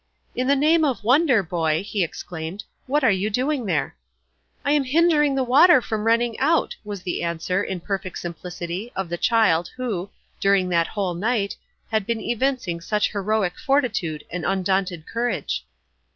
[0.35, 3.95] "In the name of wonder, boy," he exclaimed, "what are you doing there?"
[4.65, 9.09] "I am hindering the water from running out," was the answer, in perfect simplicity, of
[9.09, 10.09] the child, who,
[10.39, 11.55] during that whole night,
[11.91, 15.67] had been evincing such heroic fortitude and undaunted courage.